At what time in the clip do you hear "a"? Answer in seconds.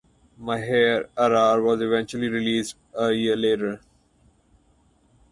2.95-3.11